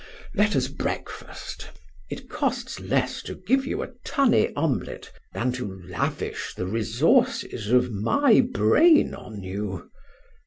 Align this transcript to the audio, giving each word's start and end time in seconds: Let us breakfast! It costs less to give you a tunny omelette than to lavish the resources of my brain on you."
Let 0.33 0.55
us 0.55 0.67
breakfast! 0.67 1.69
It 2.09 2.27
costs 2.27 2.79
less 2.79 3.21
to 3.21 3.35
give 3.35 3.67
you 3.67 3.83
a 3.83 3.91
tunny 4.03 4.51
omelette 4.55 5.11
than 5.31 5.51
to 5.51 5.79
lavish 5.87 6.55
the 6.55 6.65
resources 6.65 7.67
of 7.69 7.91
my 7.91 8.41
brain 8.51 9.13
on 9.13 9.43
you." 9.43 9.91